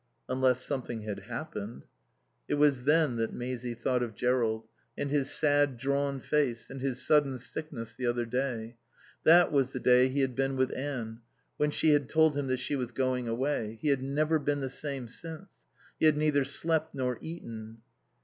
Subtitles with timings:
[0.27, 1.83] Unless something had happened.
[2.47, 4.65] It was then that Maisie thought of Jerrold,
[4.97, 8.77] and his sad, drawn face and his sudden sickness the other day.
[9.25, 11.19] That was the day he had been with Anne,
[11.57, 13.77] when she had told him that she was going away.
[13.79, 15.65] He had never been the same since.
[15.99, 17.83] He had neither slept nor eaten.